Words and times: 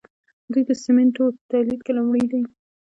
دوی 0.51 0.63
د 0.69 0.71
سیمنټو 0.83 1.25
په 1.35 1.41
تولید 1.51 1.79
کې 1.85 1.91
لومړی 1.97 2.25
دي. 2.31 2.41